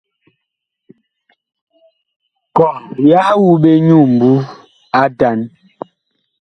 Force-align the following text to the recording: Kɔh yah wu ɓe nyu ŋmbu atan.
Kɔh 2.55 2.73
yah 3.09 3.29
wu 3.41 3.49
ɓe 3.61 3.71
nyu 3.87 3.99
ŋmbu 4.11 4.31
atan. 5.01 5.39